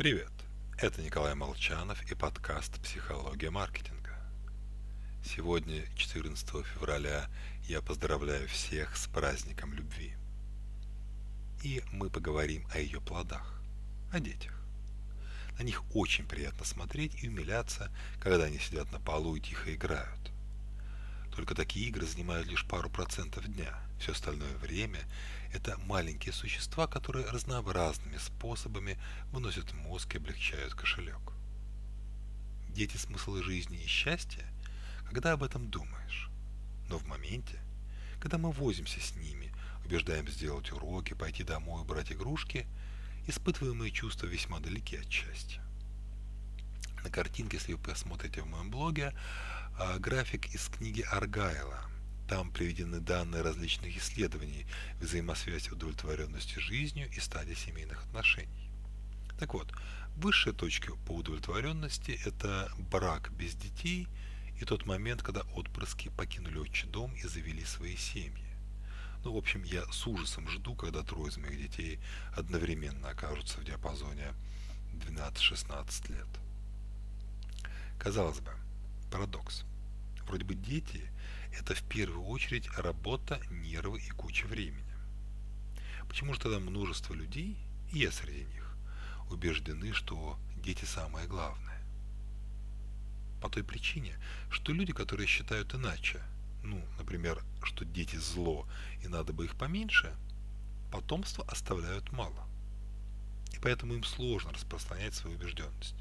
Привет! 0.00 0.32
Это 0.78 1.02
Николай 1.02 1.34
Молчанов 1.34 2.10
и 2.10 2.14
подкаст 2.14 2.80
«Психология 2.80 3.50
маркетинга». 3.50 4.16
Сегодня, 5.22 5.84
14 5.94 6.64
февраля, 6.64 7.28
я 7.68 7.82
поздравляю 7.82 8.48
всех 8.48 8.96
с 8.96 9.08
праздником 9.08 9.74
любви. 9.74 10.14
И 11.62 11.82
мы 11.92 12.08
поговорим 12.08 12.66
о 12.72 12.78
ее 12.78 13.02
плодах, 13.02 13.60
о 14.10 14.20
детях. 14.20 14.58
На 15.58 15.64
них 15.64 15.82
очень 15.94 16.24
приятно 16.24 16.64
смотреть 16.64 17.22
и 17.22 17.28
умиляться, 17.28 17.92
когда 18.20 18.44
они 18.44 18.58
сидят 18.58 18.90
на 18.92 19.00
полу 19.00 19.36
и 19.36 19.40
тихо 19.40 19.74
играют. 19.74 20.32
Только 21.34 21.54
такие 21.54 21.88
игры 21.88 22.06
занимают 22.06 22.48
лишь 22.48 22.66
пару 22.66 22.90
процентов 22.90 23.46
дня. 23.46 23.78
Все 23.98 24.12
остальное 24.12 24.56
время 24.58 25.00
это 25.52 25.78
маленькие 25.78 26.32
существа, 26.32 26.86
которые 26.86 27.26
разнообразными 27.26 28.18
способами 28.18 28.98
выносят 29.32 29.72
мозг 29.74 30.14
и 30.14 30.18
облегчают 30.18 30.74
кошелек. 30.74 31.32
Дети– 32.68 32.96
смысл 32.98 33.36
жизни 33.42 33.82
и 33.82 33.86
счастья, 33.86 34.44
когда 35.06 35.32
об 35.32 35.42
этом 35.42 35.70
думаешь. 35.70 36.30
Но 36.88 36.98
в 36.98 37.06
моменте, 37.06 37.58
когда 38.20 38.38
мы 38.38 38.52
возимся 38.52 39.00
с 39.00 39.16
ними, 39.16 39.52
убеждаем 39.84 40.28
сделать 40.28 40.70
уроки, 40.72 41.14
пойти 41.14 41.42
домой, 41.42 41.84
брать 41.84 42.12
игрушки, 42.12 42.66
испытываемые 43.26 43.90
чувства 43.90 44.26
весьма 44.26 44.60
далеки 44.60 44.96
от 44.96 45.10
счастья. 45.10 45.62
На 47.10 47.14
картинке, 47.14 47.56
если 47.56 47.72
вы 47.72 47.80
посмотрите 47.80 48.40
в 48.40 48.46
моем 48.46 48.70
блоге, 48.70 49.12
а, 49.76 49.98
график 49.98 50.54
из 50.54 50.68
книги 50.68 51.00
Аргайла– 51.00 51.82
там 52.28 52.52
приведены 52.52 53.00
данные 53.00 53.42
различных 53.42 53.96
исследований 53.96 54.64
взаимосвязи 55.00 55.70
удовлетворенности 55.70 56.60
жизнью 56.60 57.10
и 57.10 57.18
стадии 57.18 57.54
семейных 57.54 58.04
отношений. 58.04 58.70
Так 59.40 59.54
вот, 59.54 59.72
высшая 60.14 60.52
точка 60.52 60.94
по 61.04 61.16
удовлетворенности– 61.16 62.12
это 62.24 62.70
брак 62.78 63.32
без 63.32 63.56
детей 63.56 64.06
и 64.60 64.64
тот 64.64 64.86
момент, 64.86 65.20
когда 65.24 65.40
отпрыски 65.56 66.10
покинули 66.10 66.58
отчий 66.58 66.88
дом 66.88 67.12
и 67.16 67.22
завели 67.22 67.64
свои 67.64 67.96
семьи. 67.96 68.54
Ну, 69.24 69.32
в 69.32 69.36
общем, 69.36 69.64
я 69.64 69.84
с 69.90 70.06
ужасом 70.06 70.48
жду, 70.48 70.76
когда 70.76 71.02
трое 71.02 71.30
из 71.30 71.38
моих 71.38 71.58
детей 71.58 71.98
одновременно 72.36 73.08
окажутся 73.08 73.58
в 73.58 73.64
диапазоне 73.64 74.32
12-16 74.94 76.12
лет. 76.12 76.49
Казалось 78.00 78.40
бы, 78.40 78.50
парадокс. 79.10 79.64
Вроде 80.26 80.44
бы 80.44 80.54
дети 80.54 81.02
это 81.52 81.74
в 81.74 81.82
первую 81.82 82.24
очередь 82.28 82.66
работа, 82.78 83.38
нервы 83.50 84.00
и 84.00 84.08
куча 84.08 84.46
времени. 84.46 84.94
Почему 86.08 86.32
же 86.32 86.40
тогда 86.40 86.60
множество 86.60 87.12
людей, 87.12 87.58
и 87.92 87.98
я 87.98 88.10
среди 88.10 88.44
них, 88.46 88.74
убеждены, 89.30 89.92
что 89.92 90.38
дети 90.56 90.86
самое 90.86 91.28
главное? 91.28 91.78
По 93.42 93.50
той 93.50 93.64
причине, 93.64 94.16
что 94.50 94.72
люди, 94.72 94.94
которые 94.94 95.26
считают 95.26 95.74
иначе, 95.74 96.22
ну, 96.62 96.82
например, 96.96 97.44
что 97.62 97.84
дети 97.84 98.16
зло 98.16 98.66
и 99.02 99.08
надо 99.08 99.34
бы 99.34 99.44
их 99.44 99.58
поменьше, 99.58 100.16
потомство 100.90 101.44
оставляют 101.48 102.12
мало. 102.12 102.48
И 103.52 103.58
поэтому 103.58 103.92
им 103.92 104.04
сложно 104.04 104.52
распространять 104.54 105.12
свою 105.14 105.36
убежденность 105.36 105.96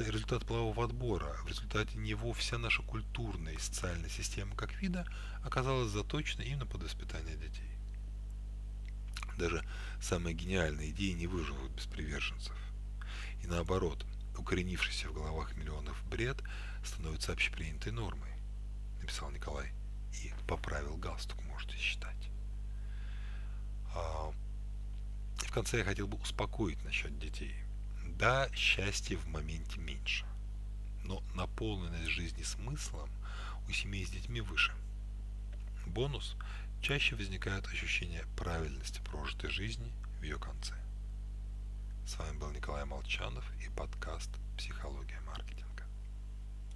это 0.00 0.10
результат 0.10 0.46
полового 0.46 0.84
отбора. 0.84 1.36
В 1.44 1.48
результате 1.48 1.98
него 1.98 2.32
вся 2.32 2.56
наша 2.56 2.82
культурная 2.82 3.52
и 3.52 3.58
социальная 3.58 4.08
система 4.08 4.54
как 4.56 4.72
вида 4.80 5.06
оказалась 5.44 5.90
заточена 5.90 6.42
именно 6.42 6.66
под 6.66 6.82
воспитание 6.82 7.36
детей. 7.36 7.70
Даже 9.36 9.62
самые 10.00 10.34
гениальные 10.34 10.90
идеи 10.90 11.12
не 11.12 11.26
выживут 11.26 11.72
без 11.72 11.84
приверженцев. 11.84 12.56
И 13.42 13.46
наоборот, 13.46 14.06
укоренившийся 14.38 15.08
в 15.08 15.14
головах 15.14 15.54
миллионов 15.56 16.02
бред 16.08 16.42
становится 16.84 17.32
общепринятой 17.32 17.92
нормой, 17.92 18.32
написал 19.00 19.30
Николай 19.30 19.72
и 20.22 20.32
поправил 20.48 20.96
галстук, 20.96 21.42
можете 21.44 21.76
считать. 21.76 22.30
А, 23.94 24.32
в 25.36 25.52
конце 25.52 25.78
я 25.78 25.84
хотел 25.84 26.06
бы 26.06 26.16
успокоить 26.18 26.82
насчет 26.84 27.18
детей– 27.18 27.54
да, 28.20 28.50
счастья 28.54 29.16
в 29.16 29.26
моменте 29.28 29.80
меньше, 29.80 30.26
но 31.04 31.22
наполненность 31.34 32.10
жизни 32.10 32.42
смыслом 32.42 33.08
у 33.66 33.72
семей 33.72 34.04
с 34.04 34.10
детьми 34.10 34.42
выше. 34.42 34.74
Бонус– 35.86 36.36
чаще 36.82 37.14
возникает 37.14 37.66
ощущение 37.66 38.24
правильности 38.36 39.00
прожитой 39.10 39.50
жизни 39.50 39.92
в 40.18 40.22
ее 40.22 40.38
конце. 40.38 40.74
С 42.06 42.18
вами 42.18 42.36
был 42.38 42.50
Николай 42.50 42.84
Молчанов 42.84 43.44
и 43.64 43.68
подкаст 43.70 44.30
«Психология 44.56 45.20
маркетинга». 45.20 45.84